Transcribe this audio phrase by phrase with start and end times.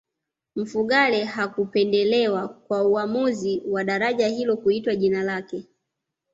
[0.55, 5.65] mfugale hakupendelewa kwa uamuzi wa daraja hilo kuitwa jina lake